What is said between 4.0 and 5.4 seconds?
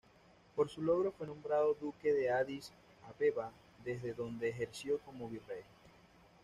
donde ejerció como